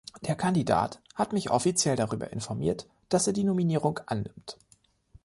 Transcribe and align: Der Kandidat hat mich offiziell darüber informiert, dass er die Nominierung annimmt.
Der 0.25 0.33
Kandidat 0.33 0.99
hat 1.13 1.31
mich 1.31 1.51
offiziell 1.51 1.95
darüber 1.95 2.31
informiert, 2.33 2.87
dass 3.09 3.27
er 3.27 3.33
die 3.33 3.43
Nominierung 3.43 3.99
annimmt. 4.07 4.57